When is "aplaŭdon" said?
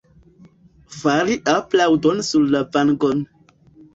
1.57-2.23